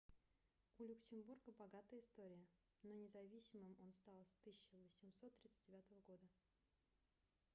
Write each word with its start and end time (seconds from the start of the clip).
у 0.79 0.83
люксембурга 0.83 1.51
богатая 1.59 1.99
история 1.99 2.47
но 2.81 2.91
независимым 2.91 3.75
он 3.85 3.91
стал 3.93 4.15
в 4.35 4.39
1839 4.39 6.05
году 6.07 6.27